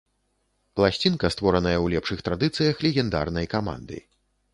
[0.79, 4.01] Пласцінка, створаная ў лепшых традыцыях легендарнай каманды.